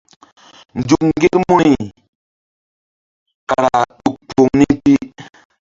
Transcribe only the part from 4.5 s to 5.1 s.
ni pi.